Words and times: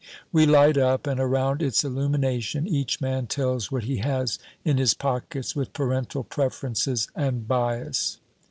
We 0.31 0.47
light 0.47 0.79
up, 0.79 1.05
and 1.05 1.19
around 1.19 1.61
its 1.61 1.83
illumination 1.83 2.65
each 2.67 3.01
man 3.01 3.27
tells 3.27 3.71
what 3.71 3.83
he 3.83 3.97
has 3.97 4.39
in 4.65 4.79
his 4.79 4.95
pockets, 4.95 5.55
with 5.55 5.73
parental 5.73 6.23
preferences 6.23 7.07
and 7.15 7.47
bias. 7.47 8.17